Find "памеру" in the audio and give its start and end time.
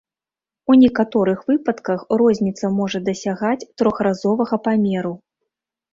4.69-5.13